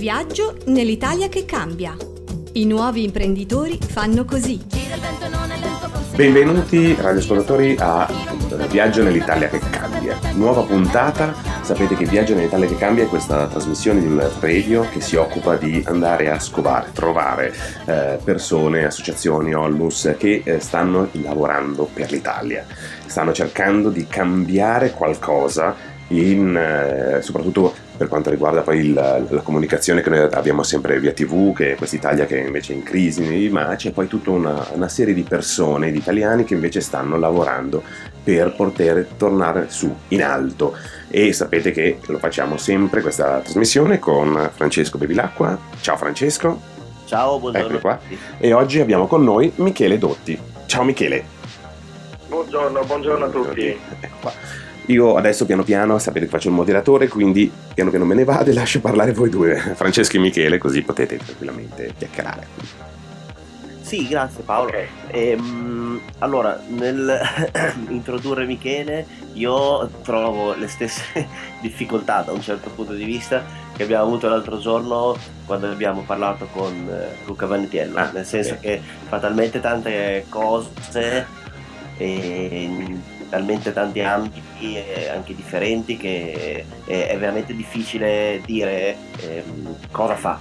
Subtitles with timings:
[0.00, 1.94] Viaggio nell'Italia che cambia.
[2.54, 4.58] I nuovi imprenditori fanno così.
[6.16, 8.10] Benvenuti radioascoltatori a
[8.70, 10.18] Viaggio nell'Italia che cambia.
[10.36, 15.02] Nuova puntata, sapete che Viaggio nell'Italia che cambia è questa trasmissione di un radio che
[15.02, 17.52] si occupa di andare a scovare, trovare
[17.84, 22.64] eh, persone, associazioni, onlus che eh, stanno lavorando per l'Italia,
[23.04, 25.76] stanno cercando di cambiare qualcosa
[26.08, 31.12] in, eh, soprattutto per quanto riguarda poi il, la comunicazione che noi abbiamo sempre via
[31.12, 34.88] tv, che è quest'Italia che invece è in crisi, ma c'è poi tutta una, una
[34.88, 37.82] serie di persone, di italiani che invece stanno lavorando
[38.24, 40.74] per poter tornare su in alto
[41.10, 45.58] e sapete che lo facciamo sempre questa trasmissione con Francesco Bevilacqua.
[45.82, 46.58] Ciao Francesco.
[47.04, 47.80] Ciao, buongiorno.
[47.80, 48.00] Qua.
[48.38, 50.40] E oggi abbiamo con noi Michele Dotti.
[50.64, 51.22] Ciao Michele.
[52.28, 53.66] Buongiorno, buongiorno a tutti.
[54.00, 54.69] Ecco qua.
[54.86, 58.50] Io adesso piano piano sapete che faccio il moderatore, quindi piano piano me ne vado
[58.50, 62.88] e lascio parlare voi due, Francesco e Michele, così potete tranquillamente chiacchierare.
[63.90, 64.68] Sì, grazie Paolo.
[64.68, 64.86] Okay.
[65.08, 67.20] Ehm, allora, nel
[67.90, 71.26] introdurre Michele, io trovo le stesse
[71.60, 73.44] difficoltà da un certo punto di vista
[73.74, 78.54] che abbiamo avuto l'altro giorno quando abbiamo parlato con eh, Luca Vanetiello, ah, nel senso
[78.54, 78.78] okay.
[78.78, 81.26] che fa talmente tante cose
[81.96, 82.98] e
[83.30, 84.78] talmente tanti ambiti
[85.10, 90.38] anche differenti che è, veramente difficile dire ehm, cosa fa.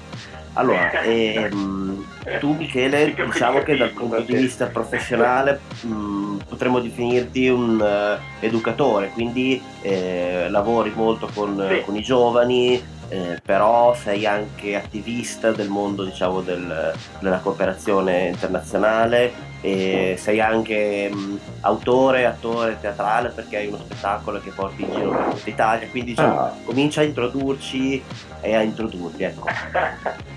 [0.54, 2.06] Allora, ehm,
[2.40, 9.10] tu Michele, diciamo che dal punto di vista professionale mh, potremmo definirti un uh, educatore,
[9.14, 16.04] quindi eh, lavori molto con, con i giovani, eh, però sei anche attivista del mondo
[16.04, 23.78] diciamo, del, della cooperazione internazionale e sei anche mh, autore, attore teatrale perché hai uno
[23.78, 26.54] spettacolo che porti in giro per tutta Italia, quindi diciamo, ah.
[26.64, 28.04] comincia a introdurci
[28.42, 29.24] e a introdurti.
[29.24, 29.46] Ecco.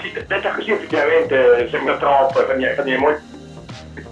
[0.00, 3.38] sì, detta così effettivamente sembra troppo, fa venire molto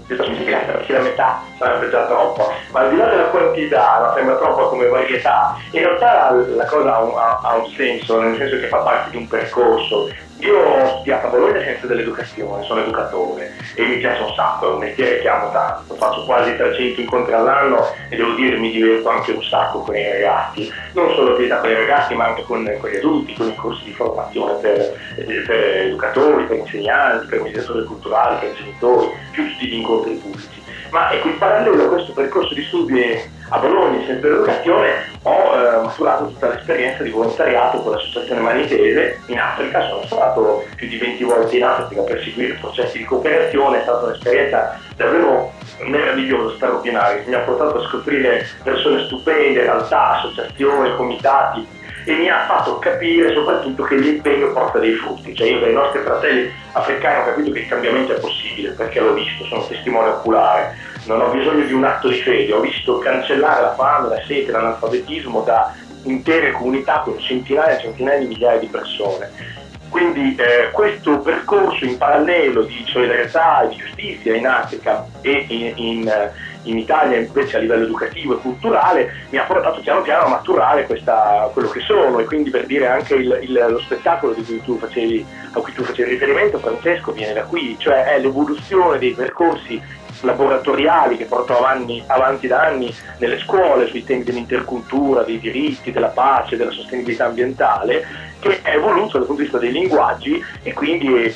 [0.09, 4.69] sì, la metà sarebbe già troppo, ma al di là della quantità no, sembra troppo
[4.69, 8.69] come varietà, in realtà la cosa ha un, ha, ha un senso, nel senso che
[8.69, 13.85] fa parte di un percorso io ho studiato a Bologna Scienze dell'Educazione, sono educatore e
[13.85, 15.95] mi piace un sacco, è un mestiere che amo tanto.
[15.95, 20.09] Faccio quasi 300 incontri all'anno e devo dire mi diverto anche un sacco con i
[20.09, 23.55] ragazzi, non solo attività con i ragazzi ma anche con, con, gli adulti, con i
[23.57, 29.67] corsi di formazione per, per educatori, per insegnanti, per mediatori culturali, per genitori, più tutti
[29.67, 30.58] gli incontri pubblici
[30.91, 34.91] ma ecco, in parallelo a questo percorso di studi a Bologna, sempre educazione,
[35.23, 40.87] ho eh, maturato tutta l'esperienza di volontariato con l'associazione Manitese in Africa, sono stato più
[40.89, 46.57] di 20 volte in Africa per seguire processi di cooperazione, è stata un'esperienza davvero meravigliosa,
[46.57, 52.79] straordinaria, mi ha portato a scoprire persone stupende, realtà, associazioni, comitati e mi ha fatto
[52.79, 57.51] capire soprattutto che l'impegno porta dei frutti, cioè io dai nostri fratelli africani ho capito
[57.53, 60.77] che il cambiamento è possibile perché l'ho visto, sono testimone oculare,
[61.07, 64.53] non ho bisogno di un atto di fede, ho visto cancellare la fame, la sete,
[64.53, 69.57] l'analfabetismo da intere comunità con centinaia e centinaia di migliaia di persone.
[69.89, 75.73] Quindi eh, questo percorso in parallelo di solidarietà e di giustizia in Africa e in,
[75.77, 76.31] in,
[76.71, 80.87] in, Italia invece a livello educativo e culturale mi ha portato piano piano a maturare
[80.87, 82.19] questa, quello che sono.
[82.19, 86.59] E quindi per dire anche il, il, lo spettacolo facevi, a cui tu facevi riferimento
[86.59, 89.81] Francesco viene da qui, cioè è l'evoluzione dei percorsi
[90.23, 96.09] laboratoriali che porto avanti, avanti, da anni nelle scuole sui temi dell'intercultura, dei diritti, della
[96.09, 98.07] pace, della sostenibilità ambientale,
[98.41, 101.35] che è evoluto dal punto di vista dei linguaggi e quindi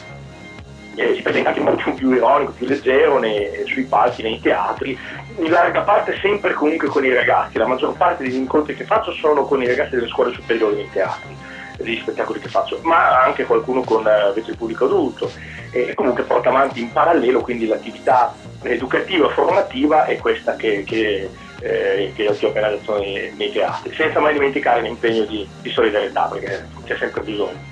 [0.95, 4.99] eh, si presenta anche modo più ironico, più leggero nei, sui palchi, nei teatri,
[5.39, 9.13] in larga parte sempre comunque con i ragazzi, la maggior parte degli incontri che faccio
[9.13, 11.37] sono con i ragazzi delle scuole superiori nei teatri,
[11.77, 15.31] degli spettacoli che faccio, ma anche qualcuno con eh, il pubblico adulto
[15.71, 21.31] e comunque porta avanti in parallelo quindi l'attività educativa e formativa è questa che, che,
[21.61, 26.29] eh, che ho appena detto nei, nei, teatri, senza mai dimenticare l'impegno di, di solidarietà
[26.31, 27.72] perché c'è sempre bisogno.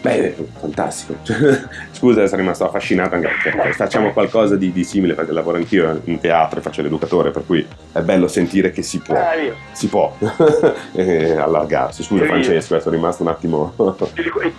[0.00, 1.18] Beh, fantastico.
[1.92, 6.18] Scusa, sono rimasto affascinato anche perché facciamo qualcosa di, di, simile perché lavoro anch'io in
[6.18, 9.14] teatro e faccio l'educatore, per cui è bello sentire che si può.
[9.14, 9.34] Ah,
[9.72, 10.16] si può
[10.96, 12.02] allargarsi.
[12.02, 13.74] Scusa, Francesco, sono rimasto un attimo.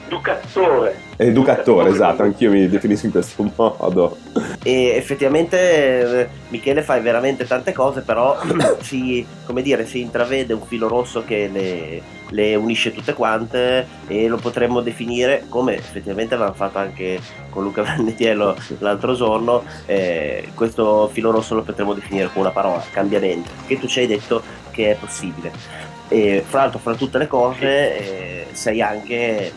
[0.07, 0.95] Educatore.
[1.17, 4.17] Educatore, esatto, anch'io mi definisco in questo modo.
[4.63, 8.39] E effettivamente, Michele, fai veramente tante cose, però
[8.81, 12.01] si, come dire, si intravede un filo rosso che le,
[12.31, 17.19] le unisce tutte quante e lo potremmo definire come effettivamente avevamo fatto anche
[17.49, 22.83] con Luca Vannetiello l'altro giorno, eh, questo filo rosso lo potremmo definire con una parola,
[22.91, 24.41] cambiamento, che tu ci hai detto
[24.71, 25.51] che è possibile.
[26.07, 29.51] e fra l'altro fra tutte le cose eh, sei anche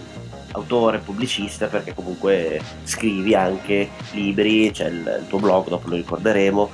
[0.54, 6.70] autore, pubblicista, perché comunque scrivi anche libri, c'è il, il, tuo blog, dopo lo ricorderemo,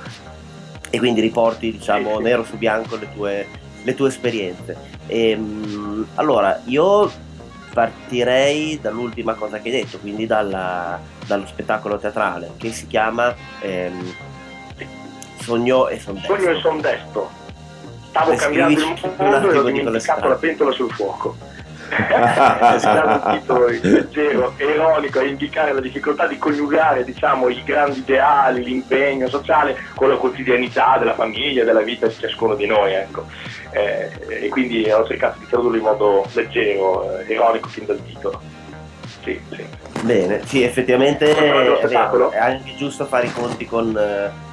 [0.89, 3.47] e quindi riporti diciamo nero su bianco le tue,
[3.83, 4.77] le tue esperienze.
[5.07, 5.80] E, ehm,
[6.15, 7.11] allora, io
[7.73, 14.13] partirei dall'ultima cosa che hai detto, quindi dalla, dallo spettacolo teatrale che si chiama ehm,
[15.39, 16.35] Sogno e Sondesto.
[16.35, 17.29] Sogno e Sondesto.
[18.09, 21.35] Stavo cambiando il mondo e ho dimenticato la pentola sul fuoco
[21.91, 27.99] è stato un titolo leggero, ironico a indicare la difficoltà di coniugare diciamo, i grandi
[27.99, 32.93] ideali, l'impegno sociale con la quotidianità della famiglia, della vita di ciascuno di noi.
[32.93, 33.25] Ecco.
[33.71, 38.39] Eh, e quindi ho cercato di tradurlo in modo leggero, eh, ironico fin dal titolo.
[39.23, 39.63] Sì, sì.
[40.01, 43.97] Bene, sì, effettivamente è, vero, è, anche giusto fare i conti con,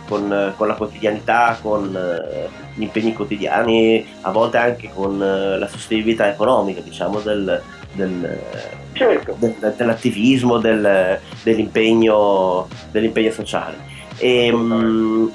[0.06, 5.67] con, con la quotidianità, con eh, gli impegni quotidiani, a volte anche con eh, la
[5.67, 7.62] sostenibilità economica, diciamo, del,
[7.93, 8.38] del,
[8.93, 9.37] certo.
[9.38, 13.76] del, dell'attivismo, dell'impegno, dell'impegno, sociale.
[14.19, 15.32] E, mh,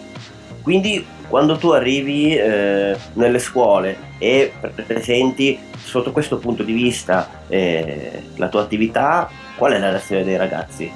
[0.61, 1.03] quindi
[1.33, 4.53] quando tu arrivi eh, nelle scuole e
[4.85, 10.37] presenti sotto questo punto di vista eh, la tua attività, qual è la reazione dei
[10.37, 10.93] ragazzi?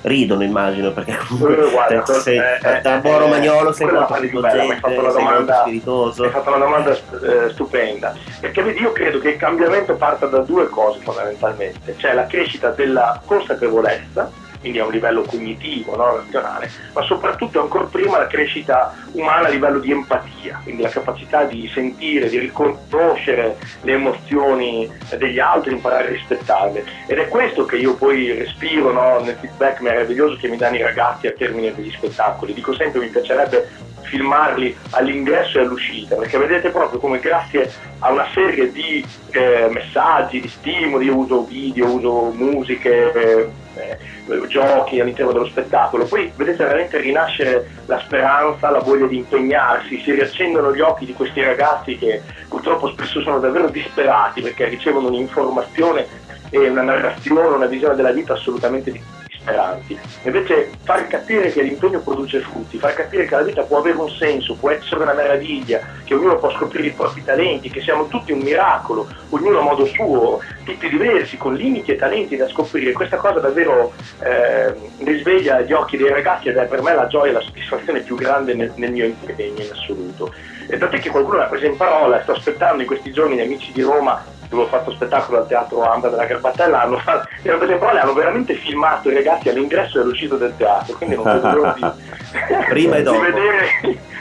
[0.00, 5.52] Ridono immagino perché comunque guarda, sei, eh, da buon romagnolo sei molto intelligente, sei molto
[5.52, 6.24] spiritoso.
[6.24, 10.38] Hai fatto una domanda eh, stupenda, perché vedi io credo che il cambiamento parta da
[10.38, 14.30] due cose fondamentalmente, cioè la crescita della consapevolezza
[14.64, 19.50] quindi a un livello cognitivo, no, razionale, ma soprattutto ancora prima la crescita umana a
[19.50, 26.06] livello di empatia, quindi la capacità di sentire, di riconoscere le emozioni degli altri, imparare
[26.06, 26.82] a rispettarle.
[27.06, 30.82] Ed è questo che io poi respiro no, nel feedback meraviglioso che mi danno i
[30.82, 32.54] ragazzi al termine degli spettacoli.
[32.54, 37.70] Dico sempre mi piacerebbe filmarli all'ingresso e all'uscita, perché vedete proprio come grazie
[38.00, 44.46] a una serie di eh, messaggi, di stimoli, io uso video, uso musiche, eh, eh,
[44.48, 50.12] giochi all'interno dello spettacolo, poi vedete veramente rinascere la speranza, la voglia di impegnarsi, si
[50.12, 56.06] riaccendono gli occhi di questi ragazzi che purtroppo spesso sono davvero disperati perché ricevono un'informazione
[56.50, 59.98] e una narrazione, una visione della vita assolutamente differente speranti.
[60.22, 64.08] Invece far capire che l'impegno produce frutti, far capire che la vita può avere un
[64.08, 68.32] senso, può essere una meraviglia, che ognuno può scoprire i propri talenti, che siamo tutti
[68.32, 72.92] un miracolo, ognuno a modo suo, tutti diversi, con limiti e talenti da scoprire.
[72.92, 74.74] Questa cosa davvero eh,
[75.04, 78.16] risveglia gli occhi dei ragazzi ed è per me la gioia e la soddisfazione più
[78.16, 80.32] grande nel, nel mio impegno in assoluto.
[80.66, 83.70] E tant'è che qualcuno l'ha presa in parola, sto aspettando in questi giorni gli amici
[83.72, 89.10] di Roma dove ho fatto spettacolo al teatro Amba della Garbatella, hanno, hanno veramente filmato
[89.10, 91.90] i ragazzi all'ingresso e all'uscita del teatro, quindi non vedo di,
[92.68, 93.18] Prima e dopo.
[93.18, 93.68] di vedere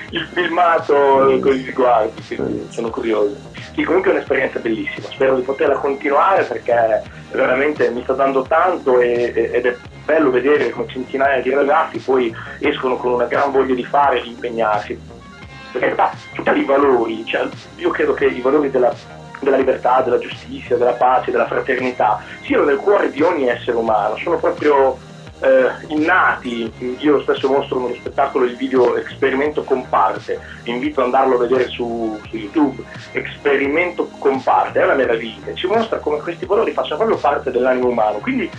[0.09, 0.93] il filmato
[1.41, 3.35] con gli sguardi, sono curioso.
[3.73, 7.01] Sì, comunque è un'esperienza bellissima, spero di poterla continuare perché
[7.31, 9.75] veramente mi sta dando tanto e, ed è
[10.05, 14.23] bello vedere come centinaia di ragazzi poi escono con una gran voglia di fare e
[14.23, 14.99] di impegnarsi.
[15.71, 17.47] Perché in realtà tutti i valori, cioè,
[17.77, 18.93] io credo che i valori della
[19.43, 24.17] della libertà, della giustizia, della pace, della fraternità, siano nel cuore di ogni essere umano,
[24.17, 24.97] sono proprio
[25.43, 26.71] eh, innati.
[26.99, 32.19] Io spesso mostro nello spettacolo il video Esperimento Comparte, invito ad andarlo a vedere su,
[32.27, 32.83] su YouTube.
[33.11, 38.19] Esperimento Comparte, è una meraviglia, ci mostra come questi valori facciano proprio parte dell'animo umano.
[38.19, 38.49] Quindi,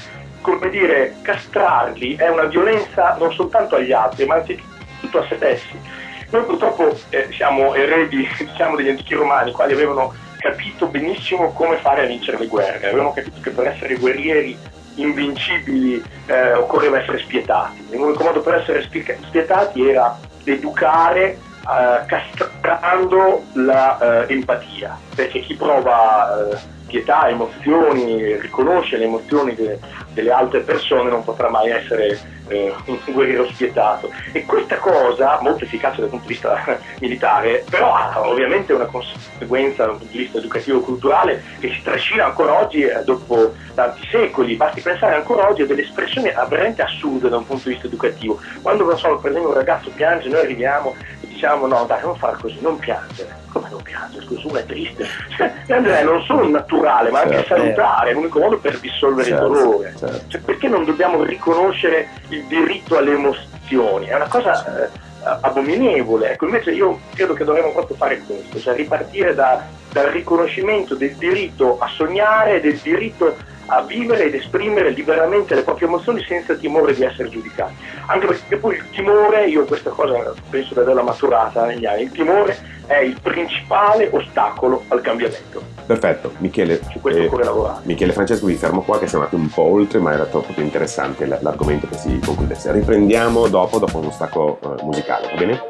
[0.41, 6.03] come dire, castrarli è una violenza non soltanto agli altri, ma anzitutto a se stessi.
[6.31, 10.13] Noi purtroppo eh, siamo eredi diciamo, degli antichi romani, quali avevano
[10.45, 14.55] capito benissimo come fare a vincere le guerre, avevano capito che per essere guerrieri
[14.97, 17.83] invincibili eh, occorreva essere spietati.
[17.91, 26.59] L'unico modo per essere spietati era educare eh, castrando l'empatia, eh, perché chi prova eh,
[26.89, 29.79] pietà, emozioni, riconosce le emozioni de-
[30.13, 34.11] delle altre persone non potrà mai essere eh, un guerriero spietato.
[34.33, 39.87] E questa cosa, molto efficace dal punto di vista militare, però ha ovviamente una conseguenza
[39.87, 44.57] dal punto di vista educativo-culturale che si trascina ancora oggi eh, dopo tanti secoli.
[44.57, 48.41] Basti pensare ancora oggi a delle espressioni veramente assurde da un punto di vista educativo.
[48.63, 52.37] Quando so, per esempio un ragazzo piange, noi arriviamo e diciamo no dai non fare
[52.41, 53.43] così, non piangere.
[53.53, 54.25] Come non piangere?
[54.25, 55.07] Scusa, uno è triste.
[55.67, 57.57] Cioè, non solo naturale ma anche certo.
[57.57, 59.95] salutare, è l'unico modo per dissolvere certo, il dolore.
[59.97, 60.21] Certo.
[60.29, 64.07] Cioè, perché non dobbiamo riconoscere il diritto alle emozioni?
[64.07, 64.85] È una cosa...
[64.85, 65.03] Eh,
[65.41, 66.33] abominevole.
[66.33, 69.65] Ecco, invece io credo che dovremmo proprio fare questo, cioè ripartire da,
[69.95, 73.37] dal riconoscimento del diritto a sognare, del diritto
[73.67, 77.75] a vivere ed esprimere liberamente le proprie emozioni senza timore di essere giudicati.
[78.07, 82.11] Anche perché poi il timore, io questa cosa penso di averla maturata negli anni, il
[82.11, 85.63] timore è il principale ostacolo al cambiamento.
[85.87, 86.81] Perfetto, Michele.
[86.91, 87.81] Su questo eh, occorre lavorare.
[87.85, 91.25] Michele Francesco, vi fermo qua che siamo andati un po' oltre, ma era troppo interessante
[91.25, 92.73] l'argomento che si concludesse.
[92.73, 95.61] Riprendiamo dopo, dopo uno stacco uh, musicale, va bene?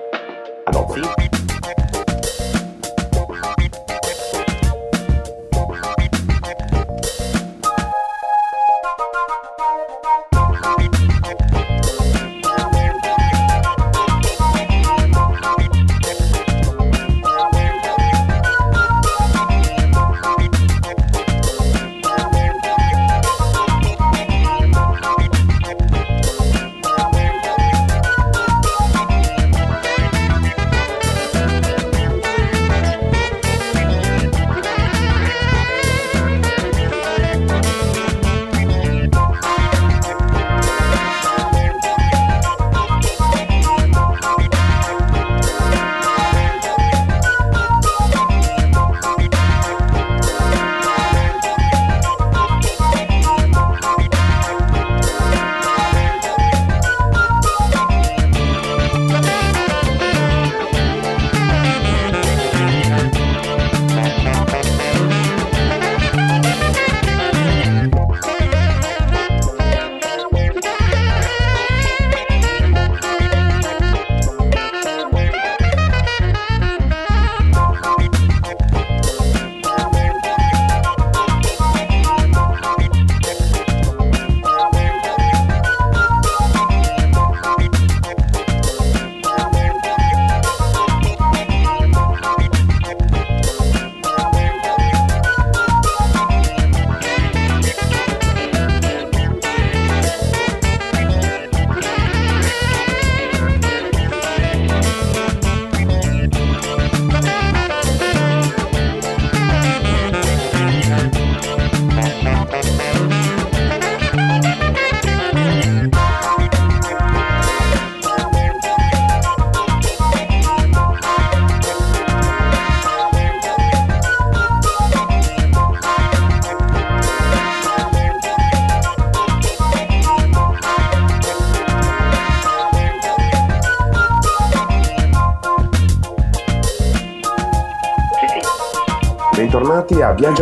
[0.64, 0.94] A dopo.
[0.94, 1.43] Sì.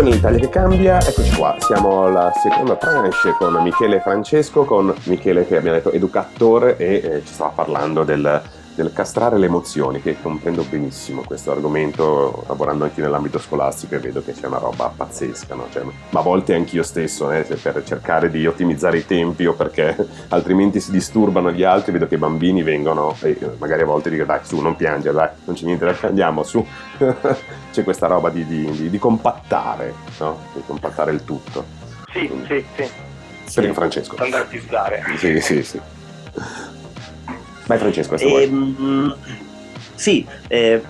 [0.02, 1.00] Bentornati a Viaggio nell'Italia che cambia.
[1.00, 6.76] Eccoci qua, siamo alla seconda tranche con Michele Francesco, con Michele che abbiamo detto educatore
[6.76, 8.42] e eh, ci stava parlando del,
[8.74, 14.22] del castrare le emozioni, che comprendo benissimo questo argomento, lavorando anche nell'ambito scolastico e vedo
[14.22, 15.66] che c'è una roba pazzesca, no?
[15.70, 19.96] cioè, ma a volte anch'io stesso, eh, per cercare di ottimizzare i tempi o perché
[20.28, 24.24] altrimenti si disturbano gli altri, vedo che i bambini vengono e magari a volte dico
[24.24, 26.64] dai su non piangere, dai non c'è niente da andiamo su,
[27.72, 30.38] c'è questa roba di, di, di compattare, no?
[30.54, 31.64] di compattare il tutto.
[32.12, 33.60] Sì, Quindi, sì, sì.
[33.60, 34.14] Prego Francesco.
[34.14, 35.02] Standardizzare.
[35.16, 35.80] Sì, sì, sì.
[37.66, 39.14] Vai Francesco, se eh, vuoi.
[39.94, 40.82] Sì, eh,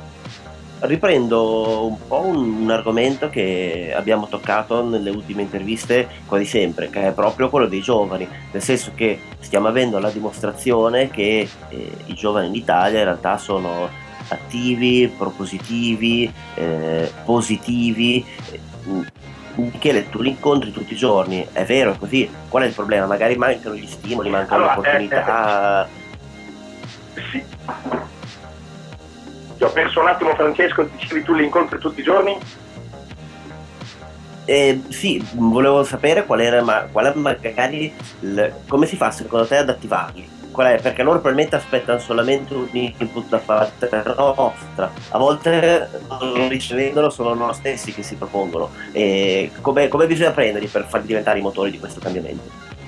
[0.81, 7.09] riprendo un po' un, un, argomento che abbiamo toccato nelle ultime interviste quasi sempre, che
[7.09, 12.15] è proprio quello dei giovani, nel senso che stiamo avendo la dimostrazione che eh, i
[12.15, 13.89] giovani in Italia in realtà sono
[14.29, 18.25] attivi, propositivi, eh, positivi.
[19.55, 22.29] Michele, tu li incontri tutti i giorni, è vero, è così.
[22.49, 23.07] Qual è il problema?
[23.07, 25.89] Magari mancano gli stimoli, mancano allora, le opportunità.
[27.15, 27.45] Eh, eh sì.
[29.59, 32.37] Ti ho perso un attimo Francesco, dicevi tu li incontri tutti i giorni?
[34.45, 39.47] Eh, sì, volevo sapere qual era, ma, qual è magari il, come si fa secondo
[39.47, 40.29] te ad attivarli?
[40.53, 47.11] È, perché loro probabilmente aspettano solamente un input da parte nostra, a volte non ricevendolo
[47.11, 48.71] sono loro stessi che si propongono.
[48.93, 52.81] E come, come bisogna prenderli per farli diventare i motori di questo cambiamento?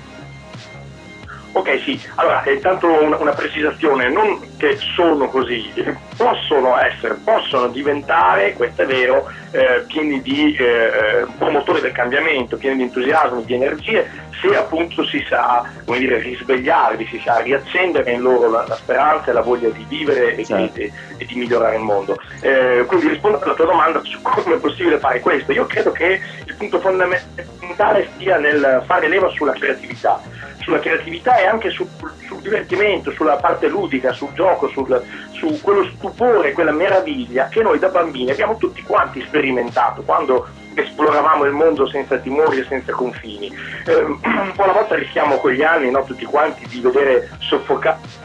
[1.56, 5.72] Ok, sì, allora intanto una, una, precisazione, non che sono così,
[6.16, 12.56] possono essere, possono diventare, questo è vero, eh, pieni di eh, eh promotori del cambiamento,
[12.56, 18.10] pieni di entusiasmo, di energie, se appunto si sa come dire, risvegliarli, si sa riaccendere
[18.10, 20.76] in loro la, la speranza e la voglia di vivere e, certo.
[20.76, 22.18] di, e di, migliorare il mondo.
[22.40, 26.20] Eh, quindi rispondendo alla tua domanda su come è possibile fare questo, io credo che
[26.46, 30.20] il punto fondamentale stia nel fare leva sulla creatività
[30.64, 31.86] sulla creatività e anche sul,
[32.26, 35.02] sul divertimento, sulla parte ludica, sul gioco, sul,
[35.32, 41.44] su quello stupore, quella meraviglia che noi da bambini abbiamo tutti quanti sperimentato quando esploravamo
[41.44, 43.54] il mondo senza timori e senza confini.
[43.86, 48.22] Eh, un po' alla volta rischiamo con gli anni, no, tutti quanti, di vedere soffocare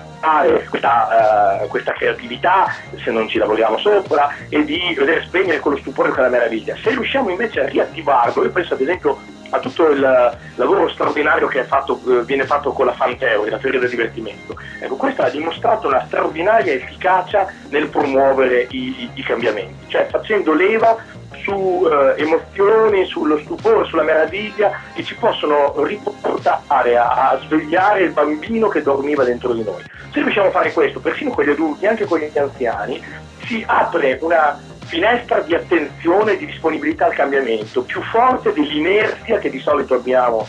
[0.69, 6.10] questa, uh, questa, creatività se non ci lavoriamo sopra e di vedere spegnere quello stupore
[6.10, 6.75] e quella meraviglia.
[6.81, 9.17] Se riusciamo invece a riattivarlo, io penso ad esempio
[9.50, 13.79] a tutto il lavoro straordinario che fatto, eh, viene fatto con la Fanteori, la teoria
[13.79, 14.56] del divertimento.
[14.79, 20.53] Ecco, questo ha dimostrato una straordinaria efficacia nel promuovere i, i, i cambiamenti, cioè facendo
[20.53, 20.98] leva
[21.44, 28.12] su eh, emozioni, sullo stupore, sulla meraviglia che ci possono riportare a, a, svegliare il
[28.12, 29.82] bambino che dormiva dentro di noi.
[30.12, 33.01] Se riusciamo a fare questo, persino con gli adulti, anche con gli anziani,
[33.46, 39.51] si apre una finestra di attenzione e di disponibilità al cambiamento più forte dell'inerzia che
[39.51, 40.48] di solito abbiamo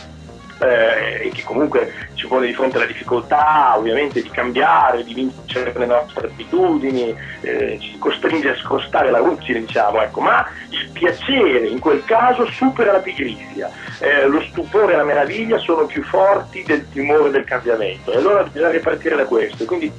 [0.59, 5.73] eh, e che comunque ci pone di fronte alla difficoltà ovviamente di cambiare, di vincere
[5.75, 11.67] le nostre abitudini, eh, ci costringe a scostare la ruggine diciamo, ecco, ma il piacere
[11.67, 13.69] in quel caso supera la pigrizia,
[13.99, 18.11] eh, lo stupore e la meraviglia sono più forti del timore del cambiamento.
[18.11, 19.91] E allora bisogna ripartire da questo, quindi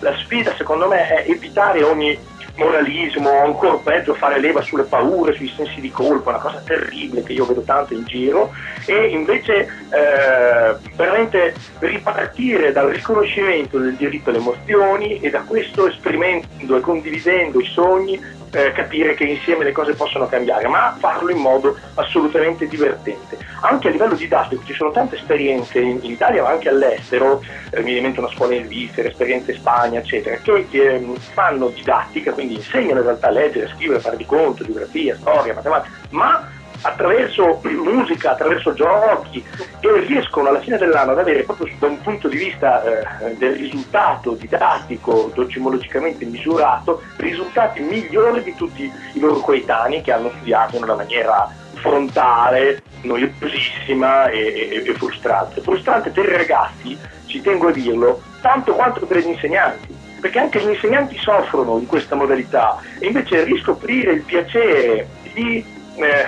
[0.00, 5.52] la sfida secondo me è evitare ogni moralismo, ancora peggio fare leva sulle paure, sui
[5.56, 8.52] sensi di colpa, una cosa terribile che io vedo tanto in giro,
[8.84, 9.60] e invece
[9.90, 17.60] eh, veramente ripartire dal riconoscimento del diritto alle emozioni e da questo esperimentando e condividendo
[17.60, 22.66] i sogni eh, capire che insieme le cose possono cambiare, ma farlo in modo assolutamente
[22.66, 23.38] divertente.
[23.60, 27.82] Anche a livello didattico ci sono tante esperienze in, in Italia ma anche all'estero, eh,
[27.82, 32.54] mi diventa una scuola in Svizzera, esperienze in Spagna, eccetera, che eh, fanno didattica, quindi
[32.54, 38.32] insegnano in realtà a leggere, scrivere, fare di conto, geografia, storia, matematica, ma attraverso musica,
[38.32, 39.44] attraverso giochi
[39.80, 43.56] e riescono alla fine dell'anno ad avere proprio da un punto di vista eh, del
[43.56, 50.82] risultato didattico, docimologicamente misurato, risultati migliori di tutti i loro coetanei che hanno studiato in
[50.82, 55.60] una maniera frontale, noiosissima e, e, e frustrante.
[55.60, 60.60] Frustrante per i ragazzi, ci tengo a dirlo, tanto quanto per gli insegnanti perché anche
[60.60, 66.26] gli insegnanti soffrono di questa modalità e invece riscoprire il piacere di eh,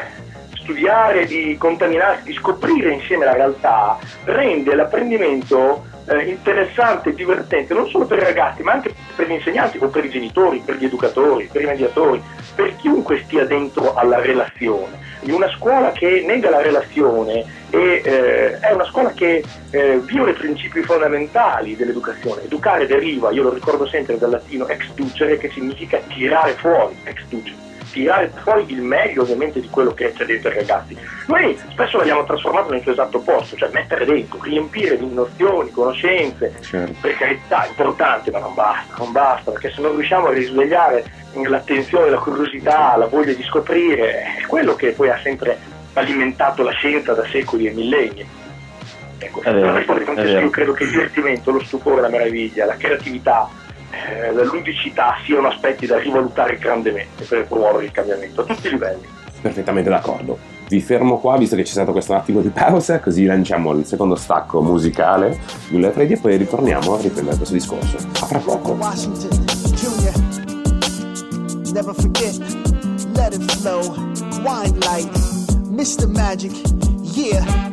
[0.70, 8.06] studiare, di contaminarsi, di scoprire insieme la realtà, rende l'apprendimento eh, interessante, divertente, non solo
[8.06, 11.48] per i ragazzi, ma anche per gli insegnanti o per i genitori, per gli educatori,
[11.50, 12.22] per i mediatori,
[12.54, 15.08] per chiunque stia dentro alla relazione.
[15.22, 20.30] In una scuola che nega la relazione e, eh, è una scuola che eh, viola
[20.30, 22.44] i principi fondamentali dell'educazione.
[22.44, 27.22] Educare deriva, io lo ricordo sempre dal latino ex ducere, che significa tirare fuori, ex
[27.28, 30.96] ducere tirare fuori il meglio ovviamente di quello che c'è dentro ai ragazzi.
[31.26, 36.54] Noi spesso l'abbiamo trasformato nel suo esatto opposto, cioè mettere dentro, riempire di nozioni, conoscenze,
[36.60, 36.94] certo.
[37.00, 41.04] per carità, è importante, ma non basta, non basta, perché se non riusciamo a risvegliare
[41.46, 45.58] l'attenzione, la curiosità, la voglia di scoprire, è quello che poi ha sempre
[45.94, 48.26] alimentato la scienza da secoli e millenni.
[49.18, 49.78] Ecco, vero,
[50.38, 53.48] io credo che il divertimento, lo stupore, la meraviglia, la creatività,
[53.90, 58.70] eh, la ludicità siano aspetti da rivalutare grandemente per promuovere il cambiamento a tutti i
[58.70, 59.06] livelli.
[59.40, 60.38] Perfettamente d'accordo.
[60.68, 64.14] Vi fermo qua visto che c'è stato questo attimo di pausa, così lanciamo il secondo
[64.14, 67.96] stacco musicale di Lula Freddy e poi ritorniamo a riprendere questo discorso.
[67.96, 68.76] A fra poco.
[71.72, 72.38] Never forget,
[73.14, 73.80] let it flow,
[74.44, 75.10] wine like
[75.70, 76.06] Mr.
[76.08, 76.52] Magic,
[77.14, 77.69] yeah.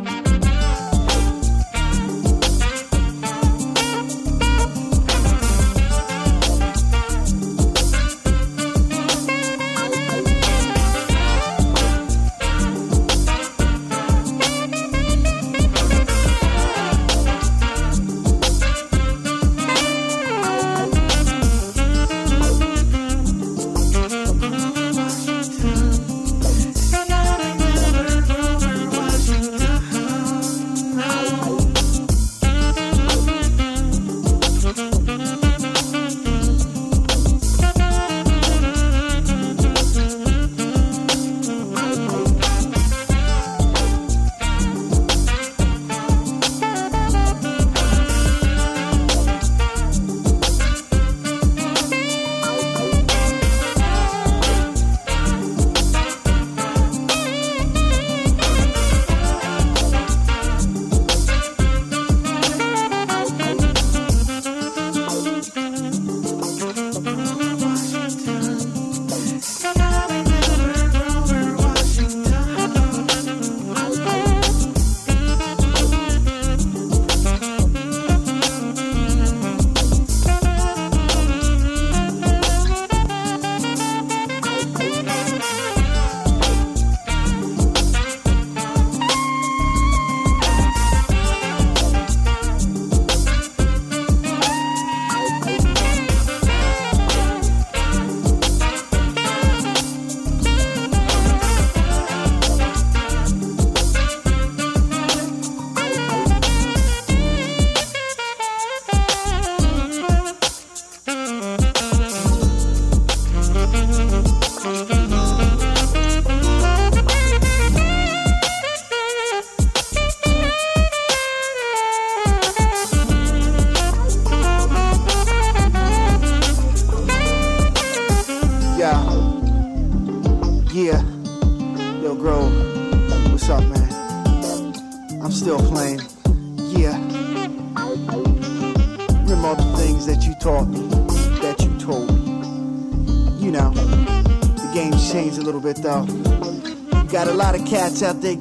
[148.03, 148.35] Out there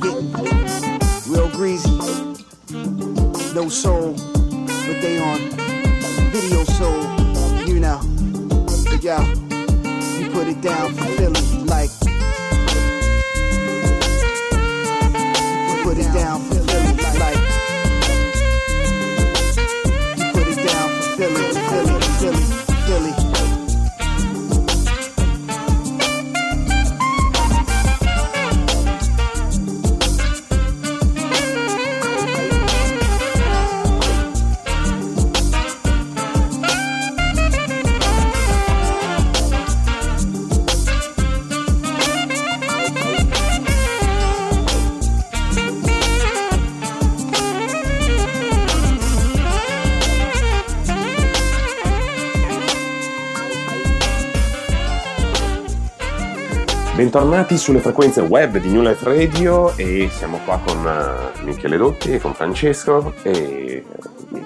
[56.96, 62.14] Bentornati sulle frequenze web di New Life Radio e siamo qua con eh, Michele Dotti
[62.14, 63.84] e con Francesco e,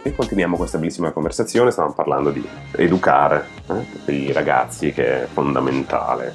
[0.03, 3.47] e continuiamo questa bellissima conversazione, stavamo parlando di educare
[4.07, 6.35] eh, i ragazzi che è fondamentale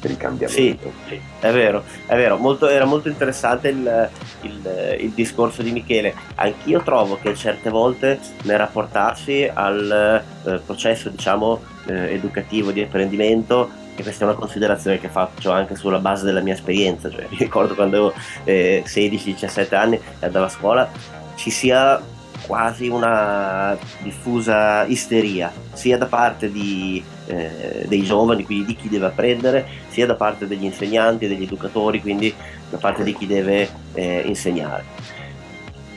[0.00, 0.90] per il cambiamento.
[1.06, 6.12] Sì, è vero, è vero, molto- era molto interessante il, il- il discorso di Michele.
[6.34, 13.84] Anch'io trovo che certe volte nel rapportarsi al eh, processo, diciamo, eh, educativo di apprendimento,
[13.96, 17.38] e questa è una considerazione che faccio anche sulla base della mia esperienza, cioè mi
[17.38, 20.88] ricordo quando avevo 16-17 anni e andavo a scuola,
[21.34, 22.00] ci sia
[22.46, 29.06] quasi una diffusa isteria, sia da parte di, eh, dei giovani, quindi di chi deve
[29.06, 32.32] apprendere, sia da parte degli insegnanti, degli educatori, quindi
[32.68, 34.84] da parte di chi deve eh, insegnare.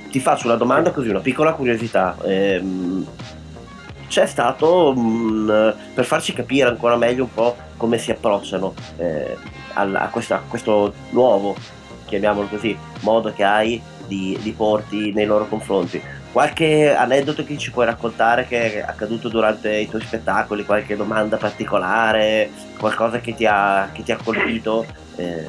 [0.09, 2.17] Ti faccio una domanda così, una piccola curiosità.
[2.23, 3.05] Ehm,
[4.07, 9.37] c'è stato, mh, per farci capire ancora meglio un po' come si approcciano eh,
[9.73, 11.55] al- a, questa- a questo nuovo,
[12.05, 16.01] chiamiamolo così, modo che hai di, di porti nei loro confronti.
[16.31, 21.37] Qualche aneddoto che ci puoi raccontare che è accaduto durante i tuoi spettacoli, qualche domanda
[21.37, 25.43] particolare, qualcosa che ti ha, che ti ha colpito, eh,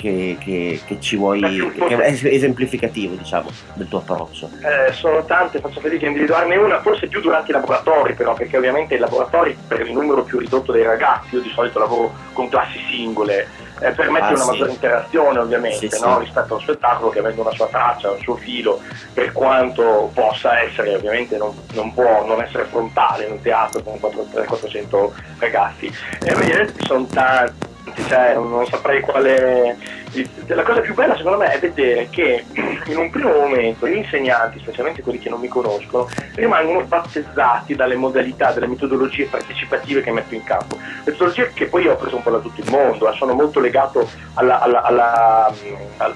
[0.00, 4.48] che, che- che ci vuoi, che è es- esemplificativo diciamo del tuo approccio.
[4.62, 8.56] Eh, sono tante, faccio fatica a individuarne una, forse più durante i laboratori però, perché
[8.56, 12.48] ovviamente i laboratori per il numero più ridotto dei ragazzi, io di solito lavoro con
[12.48, 13.46] classi singole,
[13.82, 14.46] eh, permette Ah, una sì.
[14.50, 16.14] maggiore interazione ovviamente Sì, no?
[16.18, 16.24] sì.
[16.24, 18.80] rispetto allo spettacolo che avendo una sua traccia, un suo filo,
[19.12, 23.98] per quanto possa essere, ovviamente non, non può non essere frontale in un teatro con
[23.98, 25.90] 400 ragazzi.
[26.22, 27.68] E ovviamente sono tanti,
[28.08, 29.98] cioè non, saprei quale...
[30.48, 32.44] La cosa più bella secondo me è vedere che
[32.86, 37.94] in un primo momento gli insegnanti, specialmente quelli che non mi conoscono, rimangono battezzati dalle
[37.94, 40.76] modalità, dalle metodologie partecipative che metto in campo.
[41.04, 43.60] Metodologie che poi io ho preso un po' da tutto il mondo, eh, sono molto
[43.60, 45.54] legato alla, alla- alla-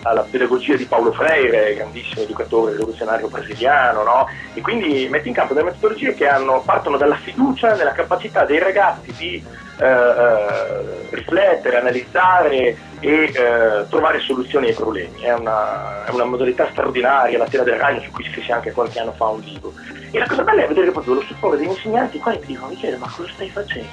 [0.02, 4.26] alla pedagogia di Paolo Freire, grandissimo educatore rivoluzionario brasiliano, no?
[4.54, 8.58] e quindi metto in campo delle metodologie che hanno- partono dalla fiducia nella capacità dei
[8.58, 15.20] ragazzi di eh, eh, riflettere, analizzare e eh, trovare soluzioni ai problemi.
[15.20, 19.00] È una, è una modalità straordinaria, la tela del ragno su cui scrissi anche qualche
[19.00, 19.72] anno fa un libro.
[20.10, 22.68] E la cosa bella è vedere proprio lo stupore degli insegnanti qua che mi dicono,
[22.68, 23.88] Michele, ma cosa stai facendo?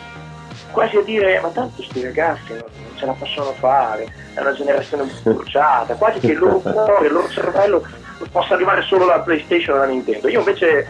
[0.71, 4.53] Quasi a dire, ma tanto questi ragazzi non, non ce la possono fare, è una
[4.53, 7.85] generazione bruciata, quasi che il loro cuore, il loro cervello
[8.29, 10.27] possa arrivare solo alla PlayStation o alla Nintendo.
[10.27, 10.87] Io invece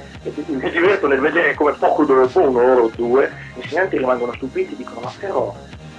[0.47, 4.77] mi diverto nel vedere come poco dopo un'ora o due gli insegnanti rimangono stupiti e
[4.77, 5.55] dicono ma però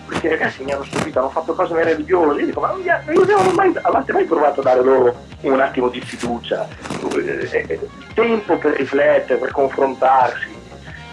[0.06, 2.40] questi ragazzi mi hanno stupito, hanno fatto cose meravigliose.
[2.40, 5.88] Io dico ma non non abbiamo mai, avete mai provato a dare loro un attimo
[5.88, 6.68] di fiducia,
[7.16, 7.80] eh, eh,
[8.14, 10.48] tempo per riflettere, per confrontarsi.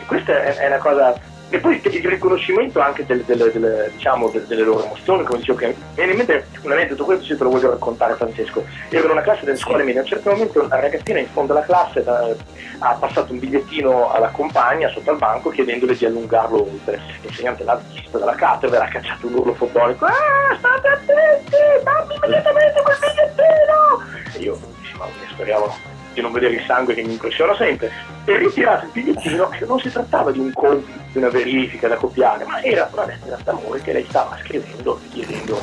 [0.01, 1.13] E questa è una cosa
[1.52, 5.58] e poi il riconoscimento anche delle, delle- delle, diciamo, de- delle loro emozioni, come dicevo,
[5.58, 8.64] che mi viene in mente un aneddoto, questo se te lo voglio raccontare Francesco.
[8.90, 11.54] Ero in una classe delle scuole medie, a un certo momento una ragazzina in fondo
[11.54, 12.36] alla classe da-
[12.82, 17.00] ha passato un bigliettino alla compagna sotto al banco chiedendole di allungarlo oltre.
[17.22, 20.12] L'insegnante l'ha visto dalla cattedra, ha cacciato un urlo fotonico, ah,
[20.58, 24.38] state attenti, dammi immediatamente quel bigliettino!
[24.38, 24.60] E io
[24.98, 25.76] ma speriamo
[26.13, 27.91] di non vedere il sangue che mi impressiona sempre,
[28.26, 31.95] e ritirato il bigliettino che non si trattava di un compito, di una verifica da
[31.95, 35.60] copiare, ma era una lettera d'amore che lei stava scrivendo e chiedendo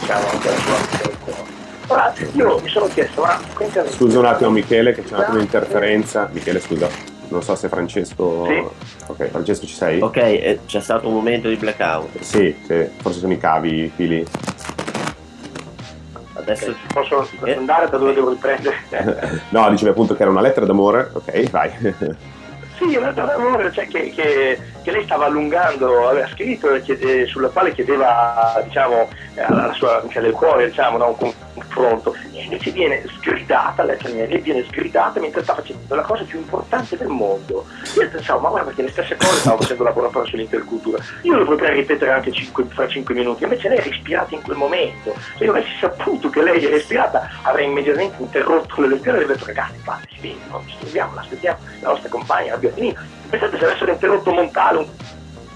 [0.00, 1.62] diciamo, anche la sua cuore.
[1.86, 3.38] Ora, io mi sono chiesto, ma
[3.90, 6.30] Scusa un attimo Michele che c'è un attimo di interferenza.
[6.32, 6.88] Michele scusa,
[7.28, 8.46] non so se Francesco...
[8.46, 8.64] Sì.
[9.06, 10.00] Ok, Francesco ci sei?
[10.00, 12.20] Ok, eh, c'è stato un momento di blackout.
[12.20, 14.26] Sì, sì, forse sono i cavi, i fili.
[16.44, 16.86] Adesso okay.
[16.92, 18.76] posso andare da dove devo riprendere?
[19.48, 21.70] no, dicevi appunto che era una lettera d'amore, ok, vai.
[22.76, 27.48] Sì, una lettera d'amore cioè, che, che, che, lei stava allungando, aveva scritto chiede, sulla
[27.48, 33.02] quale chiedeva diciamo, alla sua amica del cuore diciamo, no, un confronto e invece viene
[33.06, 37.64] sgridata, la mia, lei viene sgridata mentre sta facendo la cosa più importante del mondo.
[37.96, 41.74] Io pensavo, ma guarda che le stesse cose stavo facendo laboratorio sull'intercultura, io lo potrei
[41.76, 45.14] ripetere anche 5, fra 5 minuti, invece lei è respirata in quel momento.
[45.36, 49.36] Se io avessi saputo che lei è respirata avrei immediatamente interrotto le lezioni e avrei
[49.36, 53.00] detto ragazzi, fate, vede, non ci troviamo, l'aspettiamo, la nostra compagna, abbia finito.
[53.30, 54.86] Pensate se avessero interrotto Montale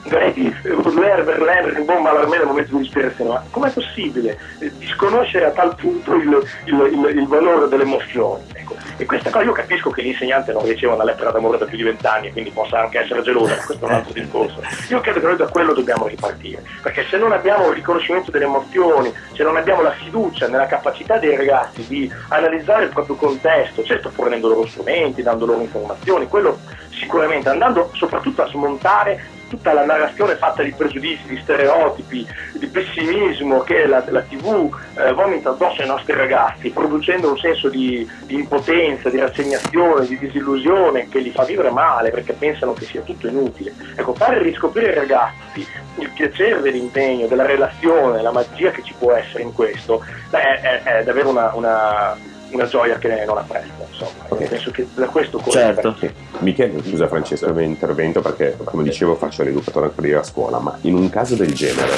[0.04, 4.38] Verlaine, Rimbaud, Mallarmé nel momento di ispirazione, ma com'è possibile
[4.76, 8.42] disconoscere a tal punto il, il, il, il valore delle emozioni?
[8.52, 8.76] Ecco.
[8.96, 11.82] E questa cosa io capisco che l'insegnante non riceva una lettera d'amore da più di
[11.82, 14.62] vent'anni, quindi possa anche essere gelosa, ma questo è un altro discorso.
[14.88, 18.46] Io credo che noi da quello dobbiamo ripartire, perché se non abbiamo il riconoscimento delle
[18.46, 23.84] emozioni, se non abbiamo la fiducia nella capacità dei ragazzi di analizzare il proprio contesto,
[23.84, 26.58] certo fornendo loro strumenti, dando loro informazioni, quello
[26.90, 33.60] sicuramente, andando soprattutto a smontare tutta la narrazione fatta di pregiudizi, di stereotipi, di pessimismo
[33.60, 38.34] che la, la TV eh, vomita addosso ai nostri ragazzi, producendo un senso di, di,
[38.34, 43.26] impotenza, di rassegnazione, di disillusione che li fa vivere male perché pensano che sia tutto
[43.26, 43.72] inutile.
[43.96, 49.12] Ecco, fare riscoprire ai ragazzi il piacere dell'impegno, della relazione, la magia che ci può
[49.12, 52.16] essere in questo, beh, è, è, è davvero una, una
[52.50, 54.24] una gioia che non apprezza, insomma.
[54.28, 54.48] Okay.
[54.48, 55.50] Penso che da questo corre.
[55.50, 55.96] Certo.
[55.98, 56.10] Sì.
[56.40, 60.58] Michele, scusa Francesco, il mio intervento perché come dicevo faccio l'educatore ancora io a scuola,
[60.58, 61.96] ma in un caso del genere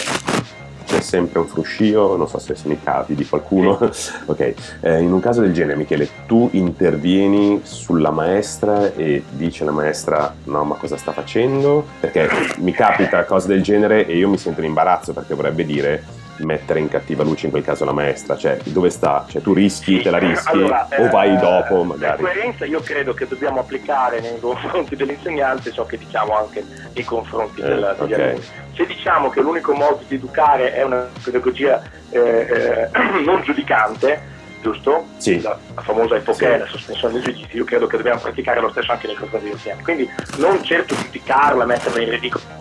[0.90, 3.78] c'è sempre un fruscio, non so se sono i capi di qualcuno.
[4.26, 9.70] ok, eh, in un caso del genere, Michele, tu intervieni sulla maestra e dice la
[9.70, 11.86] maestra no, ma cosa sta facendo?
[12.00, 16.18] Perché mi capita cose del genere e io mi sento in imbarazzo perché vorrebbe dire
[16.44, 18.36] mettere in cattiva luce in quel caso la maestra?
[18.36, 19.26] Cioè, dove sta?
[19.28, 22.22] Cioè, tu rischi, sì, te la rischi allora, o vai eh, dopo magari?
[22.22, 27.04] La coerenza io credo che dobbiamo applicare nei confronti dell'insegnante ciò che diciamo anche nei
[27.04, 28.28] confronti eh, del, degli okay.
[28.28, 28.44] alunni.
[28.74, 32.88] Se diciamo che l'unico modo di educare è una pedagogia eh, eh,
[33.24, 34.20] non giudicante,
[34.62, 35.06] giusto?
[35.16, 35.40] Sì.
[35.40, 36.58] La, la famosa epochea, sì.
[36.58, 39.54] la sospensione del giudizio, io credo che dobbiamo praticare lo stesso anche nei confronti degli
[39.54, 39.84] insegnanti.
[39.84, 42.60] Quindi non certo giudicarla, metterla in ridicolo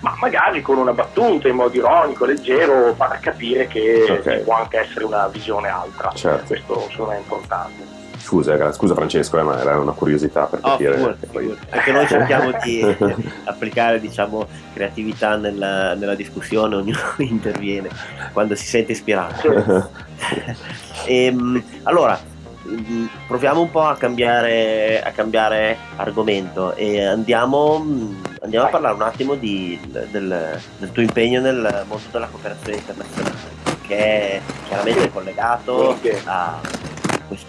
[0.00, 4.42] ma magari con una battuta in modo ironico, leggero, far capire che okay.
[4.42, 6.10] può anche essere una visione altra.
[6.14, 6.46] Certo.
[6.46, 7.96] Questo secondo me è importante.
[8.18, 11.16] Scusa, scusa Francesco, eh, ma era una curiosità per oh, capire.
[11.30, 11.66] Figurati.
[11.70, 12.96] Anche noi cerchiamo di
[13.44, 17.88] applicare diciamo, creatività nella, nella, discussione, ognuno interviene
[18.32, 19.90] quando si sente ispirato.
[21.06, 22.20] e, ehm, allora,
[23.26, 29.02] proviamo un po' a cambiare, a cambiare argomento e andiamo, mm, andiamo, a parlare un
[29.02, 33.36] attimo di, del, del, tuo impegno nel mondo della cooperazione internazionale,
[33.86, 36.60] che è chiaramente collegato a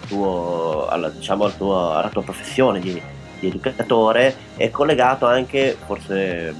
[0.06, 3.00] tuo, alla, diciamo, al tuo, alla tua professione di,
[3.38, 6.54] di educatore, è collegato anche, forse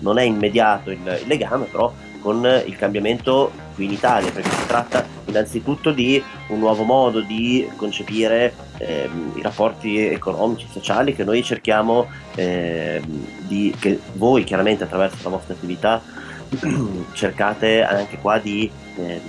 [0.00, 4.66] non è immediato il, il legame, però con il cambiamento qui in Italia, perché si
[4.66, 11.42] tratta innanzitutto di un nuovo modo di concepire ehm, i rapporti economici, sociali che noi
[11.42, 13.02] cerchiamo ehm,
[13.46, 16.02] di, che voi chiaramente attraverso la vostra attività
[17.12, 19.20] cercate anche qua di ehm,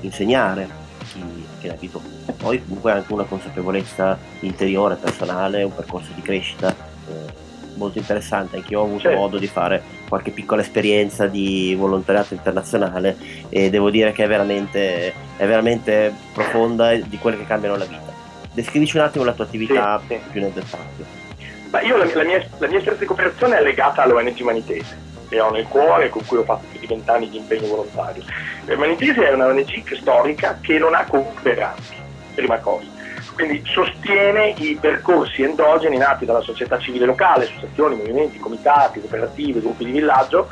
[0.00, 1.22] insegnare a chi,
[1.60, 2.08] chi ne bisogno.
[2.26, 6.74] E poi comunque anche una consapevolezza interiore, personale, un percorso di crescita.
[7.08, 9.18] Eh, molto interessante, anche io ho avuto certo.
[9.18, 13.16] modo di fare qualche piccola esperienza di volontariato internazionale
[13.48, 18.12] e devo dire che è veramente, è veramente profonda di quelle che cambiano la vita.
[18.52, 20.20] Descrivici un attimo la tua attività sì, sì.
[20.30, 21.18] più nel dettaglio.
[21.70, 25.40] Ma io la, la, mia, la mia esperienza di cooperazione è legata all'ONG Manitese, che
[25.40, 28.24] ho nel cuore e con cui ho fatto più di vent'anni di impegno volontario.
[28.76, 31.94] Manitese è una ONG storica che non ha cooperanti,
[32.34, 32.98] prima cosa
[33.34, 39.84] quindi sostiene i percorsi endogeni nati dalla società civile locale, associazioni, movimenti, comitati, cooperative, gruppi
[39.84, 40.48] di villaggio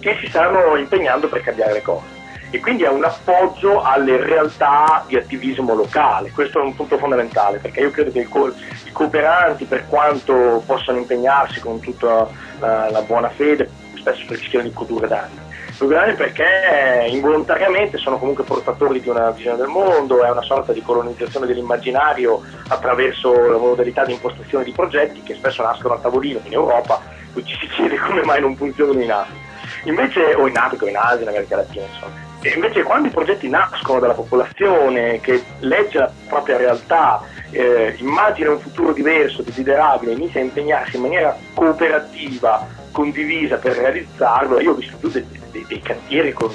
[0.00, 5.04] che si stanno impegnando per cambiare le cose e quindi è un appoggio alle realtà
[5.06, 6.30] di attivismo locale.
[6.32, 10.62] Questo è un punto fondamentale perché io credo che i, co- i cooperanti, per quanto
[10.66, 15.50] possano impegnarsi con tutta la, la buona fede, spesso rischiano di produrre danni
[15.82, 20.80] plurale perché involontariamente sono comunque portatori di una visione del mondo, è una sorta di
[20.80, 26.52] colonizzazione dell'immaginario attraverso la modalità di impostazione di progetti che spesso nascono a tavolino in
[26.52, 27.00] Europa,
[27.32, 29.40] poi ci si chiede come mai non funzionano in Africa.
[29.84, 32.31] Invece, o in Africa o in Asia, in America Latina, insomma.
[32.42, 38.50] E invece quando i progetti nascono dalla popolazione che legge la propria realtà, eh, immagina
[38.50, 44.74] un futuro diverso, desiderabile, inizia a impegnarsi in maniera cooperativa, condivisa per realizzarlo, io ho
[44.74, 46.50] visto più dei, dei, dei cantieri con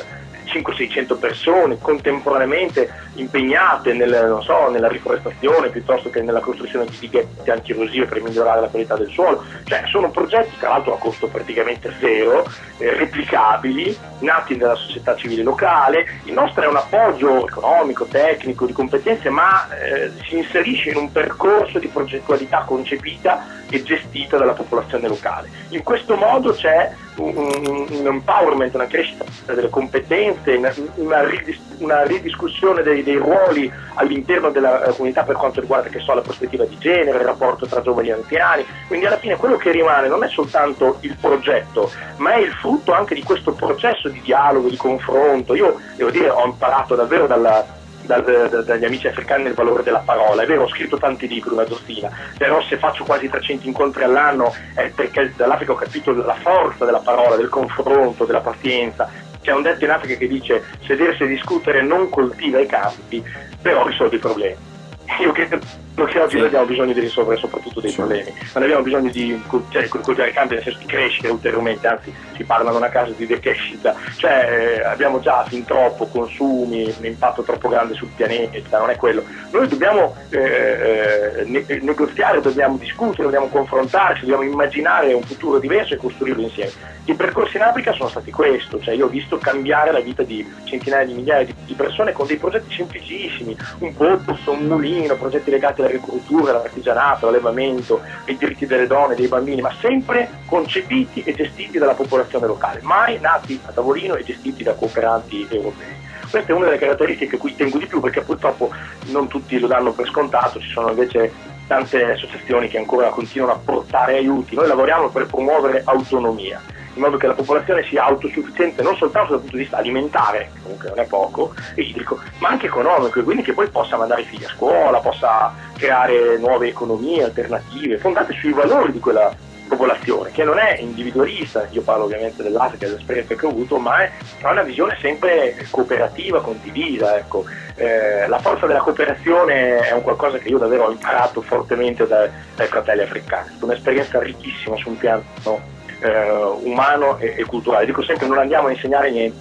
[0.61, 8.05] 500-600 persone contemporaneamente impegnate nel, so, nella riforestazione piuttosto che nella costruzione di dighetti antirosive
[8.05, 9.43] per migliorare la qualità del suolo.
[9.63, 12.45] Cioè sono progetti tra l'altro a costo praticamente zero,
[12.77, 16.21] eh, replicabili, nati nella società civile locale.
[16.25, 21.11] Il nostro è un appoggio economico, tecnico, di competenze, ma eh, si inserisce in un
[21.11, 25.49] percorso di progettualità concepita e gestita dalla popolazione locale.
[25.69, 30.59] In questo modo c'è un, un empowerment, una crescita delle competenze,
[30.95, 36.21] una, ridis- una ridiscussione dei, dei, ruoli all'interno della comunità per quanto riguarda so, la
[36.21, 38.65] prospettiva di genere, il rapporto tra giovani e anziani.
[38.87, 42.93] Quindi alla fine quello che rimane non è soltanto il progetto, ma è il frutto
[42.93, 45.55] anche di questo processo di dialogo, di confronto.
[45.55, 47.65] Io devo dire ho imparato davvero dalla,
[48.07, 50.41] da, da, dagli amici africani il valore della parola.
[50.41, 54.55] È vero, ho scritto tanti libri, una dozzina, però se faccio quasi 300 incontri all'anno
[54.73, 59.09] è perché dall'Africa ho capito la forza della parola, del confronto, della pazienza.
[59.41, 63.23] C'è un detto in Africa che dice sedersi a discutere non coltiva i campi,
[63.61, 64.57] però risolve i problemi.
[65.21, 65.59] Io credo
[66.05, 66.43] che oggi sì.
[66.43, 67.97] abbiamo bisogno di risolvere soprattutto dei sì.
[67.97, 72.43] problemi, non abbiamo bisogno di cioè, coltivare campi nel senso di crescere ulteriormente, anzi si
[72.43, 77.41] parla non a caso di decrescita, cioè eh, abbiamo già fin troppo consumi, un impatto
[77.43, 79.23] troppo grande sul pianeta, non è quello.
[79.51, 85.97] Noi dobbiamo eh, eh, negoziare, dobbiamo discutere, dobbiamo confrontarci, dobbiamo immaginare un futuro diverso e
[85.97, 86.95] costruirlo insieme.
[87.05, 90.45] I percorsi in Africa sono stati questo, cioè io ho visto cambiare la vita di
[90.65, 95.81] centinaia di migliaia di, persone con dei progetti semplicissimi, un pozzo, un mulino, progetti legati
[95.87, 101.93] all'agricoltura, all'artigianato, all'allevamento, ai diritti delle donne, dei bambini, ma sempre concepiti e gestiti dalla
[101.93, 106.05] popolazione locale, mai nati a tavolino e gestiti da cooperanti europei.
[106.29, 108.69] Questa è una delle caratteristiche a cui tengo di più perché purtroppo
[109.07, 111.31] non tutti lo danno per scontato, ci sono invece
[111.67, 114.55] tante associazioni che ancora continuano a portare aiuti.
[114.55, 116.61] Noi lavoriamo per promuovere autonomia
[116.97, 120.59] in modo che la popolazione sia autosufficiente non soltanto dal punto di vista alimentare, che
[120.61, 124.21] comunque non è poco, e idrico, ma anche economico, e quindi che poi possa mandare
[124.21, 129.31] i figli a scuola, possa creare nuove economie alternative, fondate sui valori di quella
[129.67, 134.11] popolazione, che non è individualista, io parlo ovviamente dell'Africa dell'esperienza che ho avuto, ma è,
[134.43, 137.17] una visione sempre cooperativa, condivisa.
[137.17, 137.45] Ecco.
[137.75, 142.29] Eh, la forza della cooperazione è un qualcosa che io davvero ho imparato fortemente dai,
[142.55, 146.31] dai fratelli africani, è un'esperienza ricchissima su un piano eh,
[146.63, 147.85] umano e, e, culturale.
[147.85, 149.37] Dico sempre non andiamo a insegnare niente,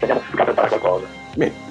[0.00, 1.06] andiamo a fare qualcosa.
[1.34, 1.64] Bene.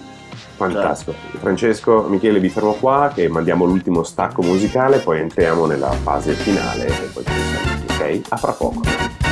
[0.55, 1.13] Fantastico.
[1.39, 6.88] Francesco, Michele, vi fermo qua che mandiamo l'ultimo stacco musicale, poi entriamo nella fase finale
[6.88, 8.21] e poi ci saluti, ok?
[8.29, 9.24] A fra poco.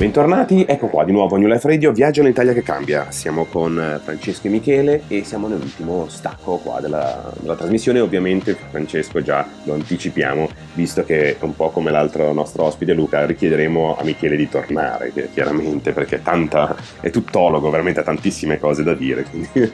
[0.00, 3.10] Bentornati, ecco qua di nuovo a New Life Radio, Viaggio in Italia che cambia.
[3.10, 8.00] Siamo con eh, Francesco e Michele e siamo nell'ultimo stacco qua della, della trasmissione.
[8.00, 13.98] Ovviamente Francesco già lo anticipiamo, visto che un po' come l'altro nostro ospite Luca, richiederemo
[13.98, 19.24] a Michele di tornare, chiaramente, perché tanta, è tuttologo, veramente ha tantissime cose da dire.
[19.24, 19.48] Quindi...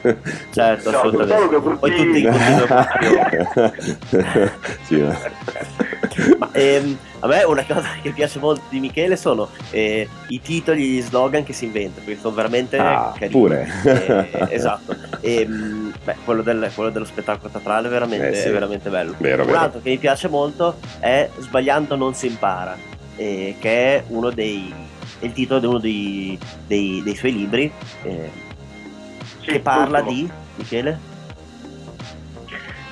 [0.50, 1.60] Certo, assolutamente.
[1.60, 2.32] Poi tutti in
[4.82, 5.04] sì,
[6.38, 6.96] ma, ehm,
[7.26, 11.44] a me una cosa che piace molto di Michele sono eh, i titoli, gli slogan
[11.44, 13.32] che si inventa, perché sono veramente ah, carini.
[13.32, 13.68] Pure.
[13.84, 14.94] Eh, esatto.
[15.20, 18.48] E, beh, quello, del, quello, dello spettacolo teatrale è veramente, eh sì.
[18.48, 19.14] è veramente bello.
[19.18, 19.58] Vero, Un vero.
[19.58, 22.76] altro che mi piace molto è Sbagliando non si impara,
[23.16, 24.72] eh, che è uno dei,
[25.18, 27.72] è il titolo di uno dei, dei, dei suoi libri,
[28.02, 28.30] eh,
[29.40, 30.28] Sì, che parla l'ultimo.
[30.28, 30.44] di...
[30.56, 31.14] Michele?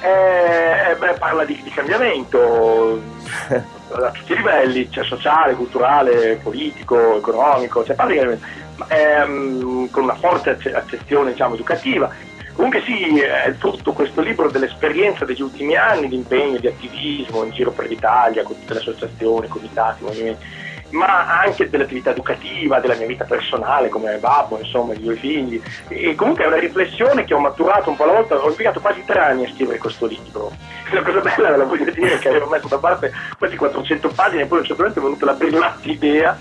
[0.03, 3.01] Eh, beh, parla di, di cambiamento
[4.03, 7.97] a tutti i livelli, cioè sociale, culturale, politico, economico, cioè
[8.77, 12.11] ma, ehm, con una forte acce- accezione diciamo, educativa.
[12.55, 17.51] Comunque sì, è tutto questo libro dell'esperienza degli ultimi anni di impegno, di attivismo in
[17.51, 20.45] giro per l'Italia, con tutte le associazioni, comitati, movimenti,
[20.91, 25.61] ma anche dell'attività educativa, della mia vita personale come babbo, insomma, di due figli.
[25.89, 29.03] E comunque è una riflessione che ho maturato un po' alla volta, ho impiegato quasi
[29.05, 30.53] tre anni a scrivere questo libro.
[30.93, 34.47] La cosa bella, la voglio dire, che avevo messo da parte quasi 400 pagine e
[34.47, 36.39] poi a un certo momento è venuta la brillante idea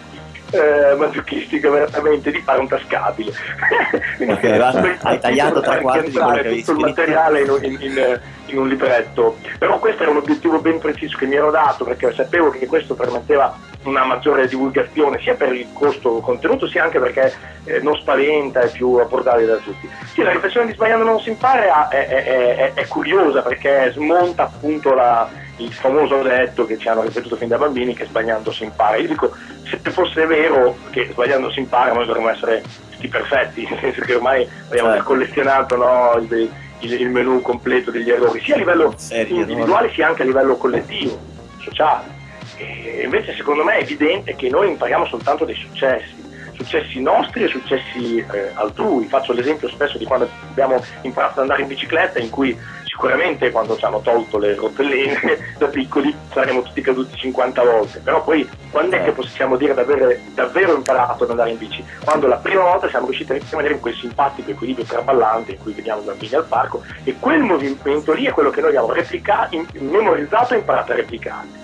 [0.53, 3.31] eh, masochistica veramente di fare un tascabile.
[4.17, 4.95] Quindi, Ok, va.
[5.01, 8.57] Hai tagliato tre far quarti di quello tutto il materiale in, un- in- in- in
[8.59, 9.37] un libretto.
[9.57, 12.93] Però questo era un obiettivo ben preciso che mi ero dato perché sapevo che questo
[12.93, 17.33] permetteva una maggiore divulgazione sia per il costo contenuto sia anche perché
[17.65, 19.89] eh, non spaventa, è più abbordabile da tutti.
[20.13, 22.23] Sì, la riflessione di Sbagliando non si impara è- è-
[22.55, 25.27] è- è curiosa perché smonta appunto la-
[25.57, 28.97] il famoso detto che ci hanno ripetuto fin da bambini che sbagliando si impara.
[28.97, 29.31] Io dico,
[29.69, 34.15] se fosse vero che sbagliando si impara, noi dovremmo essere tutti perfetti, nel senso che
[34.15, 35.03] ormai abbiamo Certo.
[35.05, 36.49] collezionato no, il,
[36.79, 40.57] il- il menù completo degli errori, sia a livello Serio, individuale sia anche a livello
[40.57, 41.17] collettivo,
[41.61, 42.21] sociale.
[42.57, 46.21] E invece secondo me è evidente che noi impariamo soltanto dei successi,
[46.55, 49.05] successi nostri e successi eh, altrui.
[49.07, 52.57] Faccio l'esempio spesso di quando abbiamo imparato ad andare in bicicletta in cui
[52.93, 58.23] sicuramente quando ci hanno tolto le rotelline da piccoli saremmo tutti caduti 50 volte, però
[58.23, 61.83] poi quando è che possiamo dire di avere davvero imparato ad andare in bici?
[62.03, 65.73] Quando la prima volta siamo riusciti a rimanere in quel simpatico equilibrio traballante in cui
[65.73, 69.65] vediamo i bambini al parco e quel movimento lì è quello che noi abbiamo replicato,
[69.73, 71.61] memorizzato e imparato a replicare.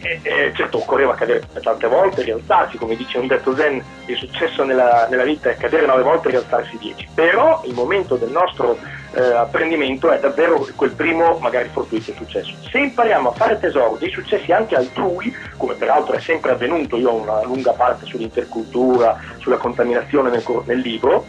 [0.00, 4.62] E, e certo occorreva cadere tante volte, rialzarsi, come dice un detto zen, il successo
[4.62, 8.78] nella, nella vita è cadere nove volte e rialzarsi dieci, però il momento del nostro
[9.12, 12.54] eh, apprendimento è davvero quel primo magari fortuito successo.
[12.70, 17.10] Se impariamo a fare tesoro dei successi anche altrui, come peraltro è sempre avvenuto, io
[17.10, 21.24] ho una lunga parte sull'intercultura, sulla contaminazione nel, nel libro,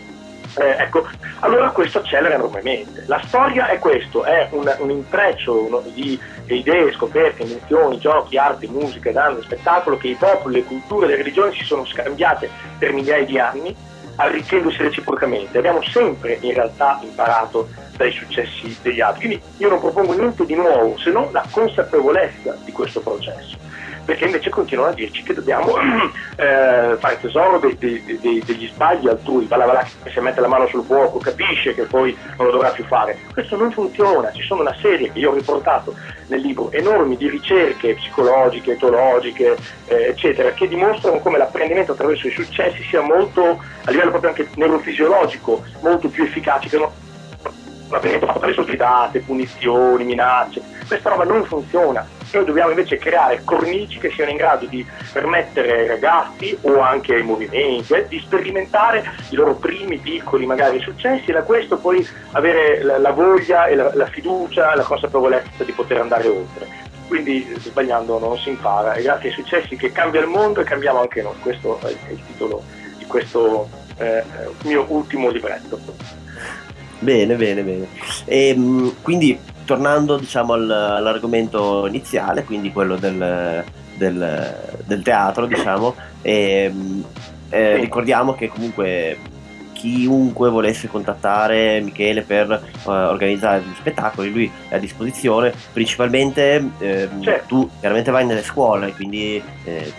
[0.58, 1.08] eh, ecco,
[1.40, 3.04] allora questo accelera enormemente.
[3.08, 8.68] La storia è questo, è un, un intreccio uno, di idee, scoperte, invenzioni, giochi, arte,
[8.68, 13.26] musica, danza, spettacolo che i popoli, le culture, le religioni si sono scambiate per migliaia
[13.26, 13.76] di anni,
[14.20, 15.58] arricchendosi reciprocamente.
[15.58, 19.28] Abbiamo sempre in realtà imparato dai successi degli altri.
[19.28, 23.69] Quindi io non propongo niente di nuovo se non la consapevolezza di questo processo
[24.10, 25.76] perché invece continuano a dirci che dobbiamo
[26.36, 30.48] eh, fare tesoro dei- dei- dei- degli sbagli altrui, va là, che se mette la
[30.48, 33.20] mano sul fuoco capisce che poi non lo dovrà più fare.
[33.32, 35.94] Questo non funziona, ci sono una serie che io ho riportato
[36.26, 39.56] nel libro, enormi di ricerche psicologiche, etologiche,
[39.86, 44.50] eh, eccetera, che dimostrano come l'apprendimento attraverso i successi sia molto, a livello proprio anche
[44.56, 46.92] neurofisiologico, molto più efficace che no-
[47.92, 50.62] l'apprendimento fatto dalle sfidate, punizioni, minacce.
[50.88, 52.18] Questa roba non funziona.
[52.32, 57.16] Noi dobbiamo invece creare cornici che siano in grado di permettere ai ragazzi o anche
[57.16, 62.08] ai movimenti eh, di sperimentare i loro primi piccoli magari successi e da questo poi
[62.32, 66.68] avere la, la voglia e la, la fiducia la consapevolezza di poter andare oltre.
[67.08, 71.02] Quindi sbagliando non si impara e grazie ai successi che cambia il mondo e cambiamo
[71.02, 71.34] anche noi.
[71.42, 72.62] Questo è il titolo
[72.98, 73.68] di questo
[73.98, 74.24] eh,
[74.64, 75.80] mio ultimo libretto.
[77.00, 77.88] Bene, bene, bene.
[78.26, 79.40] E, mh, quindi
[79.70, 83.64] tornando diciamo al- all'argomento iniziale, quindi quello del,
[83.96, 85.94] del- del teatro, diciamo,
[86.24, 87.04] e, mh,
[87.50, 89.18] eh, ricordiamo che comunque
[89.74, 97.22] chiunque volesse contattare Michele per eh, organizzare degli spettacoli, lui è a disposizione, principalmente ehm,
[97.22, 97.46] Certo.
[97.48, 99.94] tu chiaramente vai nelle scuole, quindi eh,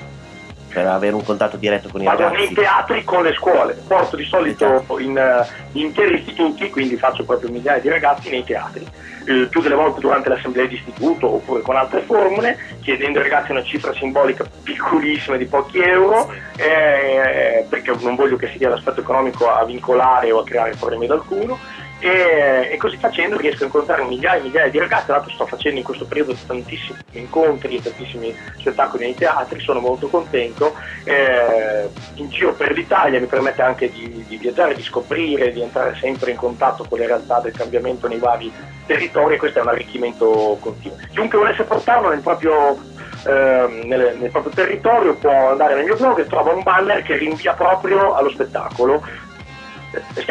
[0.73, 2.45] per avere un contatto diretto con i Vado ragazzi.
[2.45, 4.99] nei teatri con le scuole, porto di solito Esatto.
[4.99, 8.87] in, eh, in interi istituti, quindi faccio proprio migliaia di ragazzi nei teatri.
[9.27, 13.51] Eh, più delle volte durante l'assemblea di istituto oppure con altre formule, chiedendo ai ragazzi
[13.51, 19.51] una cifra simbolica piccolissima di pochi euro, eh, perché non voglio che sia l'aspetto economico
[19.51, 21.59] a vincolare o a creare problemi ad alcuno.
[22.03, 25.45] E, e così facendo riesco a incontrare migliaia e migliaia di ragazzi, tra l'altro sto
[25.45, 30.75] facendo in questo periodo tantissimi incontri tantissimi spettacoli nei teatri, sono molto contento,
[31.05, 35.95] Eh, in giro per l'Italia mi permette anche di, di viaggiare, di scoprire, di entrare
[36.01, 38.51] sempre in contatto con le realtà del cambiamento nei vari
[38.87, 40.97] territori e questo è un arricchimento continuo.
[41.13, 42.79] Chiunque volesse portarlo nel proprio
[43.27, 47.17] ehm, nel, nel proprio territorio può andare nel mio blog e trova un banner che
[47.17, 49.03] rinvia proprio allo spettacolo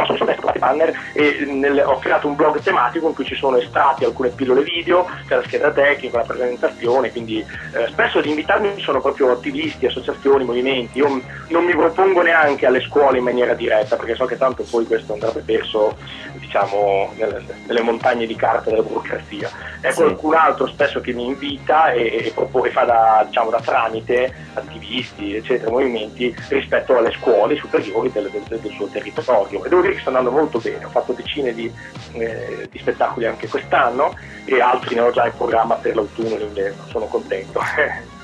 [0.06, 3.58] sono destra i banner e nel- ho creato un blog tematico in cui ci sono
[3.58, 8.80] estratti alcune pillole video, c'è la scheda tecnica, la presentazione, quindi eh, spesso ad invitarmi
[8.80, 13.54] sono proprio attivisti, associazioni, movimenti, io m- non mi propongo neanche alle scuole in maniera
[13.54, 15.98] diretta perché so che tanto poi questo andrebbe perso
[16.40, 19.50] diciamo nelle, nelle montagne di carta della burocrazia.
[19.82, 20.02] È Sì.
[20.02, 25.36] qualcun altro spesso che mi invita e, e e fa da, diciamo, da tramite attivisti,
[25.36, 29.49] eccetera, movimenti rispetto alle scuole superiori del, del- del suo territorio.
[29.58, 31.72] E devo dire che sta andando molto bene, ho fatto decine di,
[32.14, 34.14] eh, di spettacoli anche quest'anno
[34.46, 37.60] e altri ne ho già in programma per l'autunno e l'inverno, sono contento.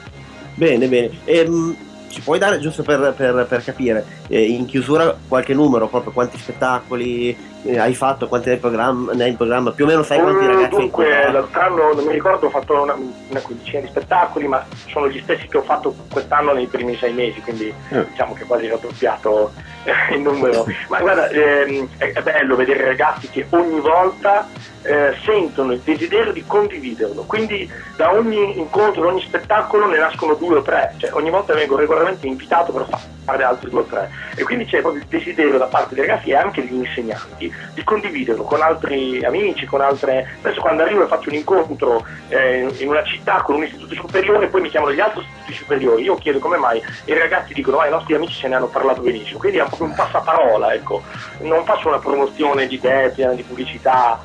[0.57, 1.09] Bene, bene.
[1.25, 1.75] Ehm,
[2.07, 6.37] ci puoi dare, giusto per, per- per capire, eh, in chiusura qualche numero, proprio quanti
[6.37, 10.45] spettacoli eh, hai fatto, quanti in ne hai in programma, più o meno sai quanti
[10.45, 11.31] Mm, ragazzi hai incontrato?
[11.33, 15.19] l'altro anno non mi ricordo, ho fatto una, una quindicina di spettacoli, ma sono gli
[15.23, 18.05] stessi che ho fatto quest'anno nei primi sei mesi, quindi Eh.
[18.11, 19.61] diciamo che quasi raddoppiato eh,
[20.11, 20.65] il numero.
[20.89, 24.47] Ma guarda, ehm, è, è bello vedere ragazzi che ogni volta
[24.85, 30.35] eh, sentono il desiderio di condividerlo, quindi da ogni incontro, da ogni spettacolo ne nascono
[30.35, 32.85] due o tre, cioè ogni volta vengo regolarmente invitato per
[33.25, 34.11] fare altri due o tre.
[34.35, 37.83] E quindi c'è proprio il desiderio da parte dei ragazzi e anche degli insegnanti di
[37.83, 40.37] condividerlo con altri amici, con altre...
[40.41, 44.47] Adesso quando arrivo e faccio un incontro eh, in una città con un istituto superiore,
[44.47, 47.79] poi mi chiamano gli altri istituti superiori, io chiedo come mai e i ragazzi dicono
[47.79, 51.01] ah, i nostri amici ce ne hanno parlato benissimo, quindi è proprio un passaparola, ecco,
[51.39, 54.19] non faccio una promozione di piena di pubblicità,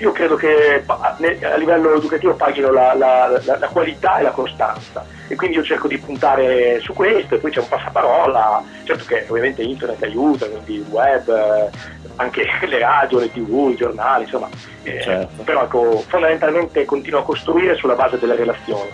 [0.00, 5.04] io credo che a livello educativo paghino la, la- la- la qualità e la costanza
[5.28, 9.26] e quindi io cerco di puntare su questo e poi c'è un passaparola, certo che
[9.28, 11.68] ovviamente internet aiuta, quindi il web, eh,
[12.16, 14.48] anche le radio, le tv, i giornali, insomma,
[14.82, 15.42] eh, Certo.
[15.42, 18.90] però ecco, fondamentalmente continuo a costruire sulla base delle relazioni.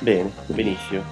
[0.00, 1.02] Bene, benissimo.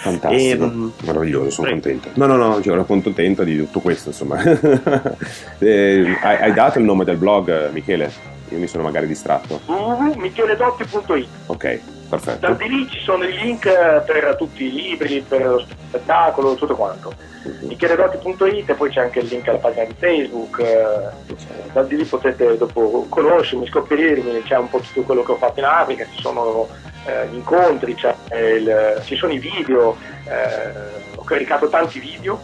[0.00, 1.82] Fantastico, Ehm, meraviglioso, sono prego.
[1.82, 2.10] contento.
[2.18, 4.40] No, no, no, cioè, ero contento di tutto questo, insomma.
[5.58, 8.10] Eh, hai, hai dato il nome del blog, Michele?
[8.48, 9.60] Io mi sono magari distratto.
[9.66, 11.62] www.micheledotti.it Ok,
[12.08, 12.52] Da perfetto.
[12.54, 16.74] di lì ci sono i link eh, per tutti i libri, per lo spettacolo, tutto
[16.74, 17.12] quanto.
[17.60, 20.58] micheledotti.it e poi c'è anche il link alla pagina di Facebook.
[20.60, 21.28] eh,
[21.72, 25.60] da di lì potete dopo conoscermi, scoprirmi, c'è un po' tutto quello che ho fatto
[25.60, 26.66] in Africa, ci sono
[27.04, 32.40] eh, gli incontri, c'è il- ci sono i video, eh, ho caricato tanti video,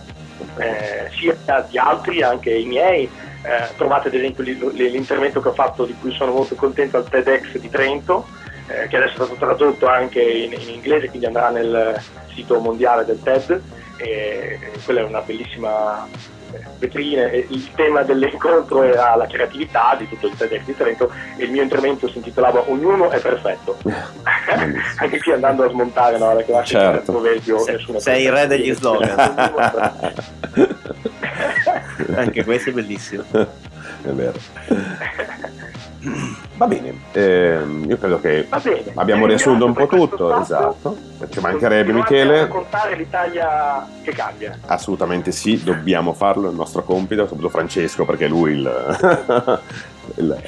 [0.58, 1.36] eh, sia
[1.68, 3.10] di altri, anche i miei.
[3.42, 7.08] Eh, trovate ad esempio li- l'intervento che ho fatto di cui sono molto contento al
[7.08, 8.26] TEDx di Trento,
[8.66, 12.00] eh, che adesso è stato tradotto anche in, in inglese, quindi andrà nel
[12.34, 13.62] sito mondiale del TED.
[13.98, 16.06] E quella è una bellissima
[16.52, 17.26] eh, vetrina.
[17.28, 21.50] E Il tema dell'incontro era la creatività di tutto il TEDx di Trento e il
[21.50, 23.76] mio intervento si intitolava Ognuno è perfetto.
[24.98, 27.12] anche qui andando a smontare no, la classica Certo.
[27.12, 29.14] proverbio Sei- nessuno sei il re degli slogan.
[32.14, 33.24] Anche questo è bellissimo.
[33.32, 34.38] È vero.
[36.56, 38.92] Va bene, ehm, io credo che Va bene.
[38.94, 40.96] abbiamo riassunto un po' tutto, questo esatto.
[41.28, 42.40] Ci mancherebbe Michele.
[42.40, 44.58] raccontare l'Italia che cambia.
[44.66, 48.62] Assolutamente sì, dobbiamo farlo, è il nostro compito, soprattutto Francesco perché è lui il,
[50.16, 50.42] il,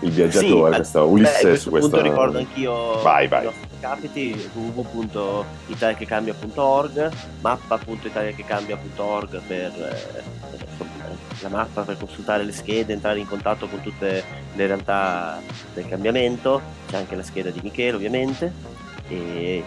[0.00, 1.88] il viaggiatore, Sì, questo beh, Ulisse questo su questo...
[1.90, 3.42] punto ricordo anch'io Vai, vai.
[3.42, 7.10] i nostri capiti www.italiachecambia.org
[7.42, 10.22] mappa.italiachecambia.org per eh,
[11.44, 14.24] la mappa per consultare le schede, entrare in contatto con tutte
[14.54, 15.40] le realtà
[15.74, 18.52] del cambiamento, c'è anche la scheda di Michele ovviamente
[19.08, 19.62] e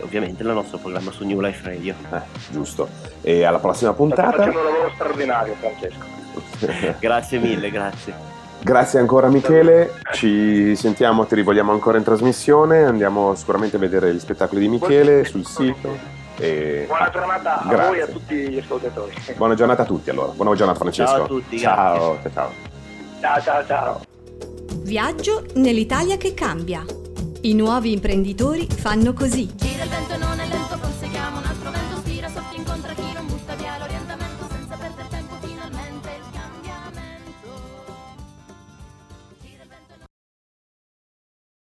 [0.00, 1.94] ovviamente il nostro programma su New Life Radio.
[2.12, 2.20] Eh,
[2.50, 2.88] giusto.
[3.22, 4.36] E alla prossima State puntata.
[4.36, 6.96] facendo un lavoro straordinario, Francesco.
[7.00, 8.14] Grazie mille, grazie.
[8.62, 14.20] Grazie ancora Michele, ci sentiamo, ti rivogliamo ancora in trasmissione, andiamo sicuramente a vedere gli
[14.20, 16.21] spettacoli di Michele sul sito.
[16.36, 16.84] E...
[16.86, 17.86] Buona giornata a Grazie.
[17.86, 19.14] voi e a tutti gli ascoltatori.
[19.36, 21.12] Buona giornata a tutti allora, buona giornata Francesco.
[21.12, 22.50] Ciao a tutti, ciao, ciao, ciao.
[23.20, 24.00] Ciao ciao ciao.
[24.82, 26.84] Viaggio nell'Italia che cambia.
[27.42, 29.52] I nuovi imprenditori fanno così.
[29.54, 29.90] Gira il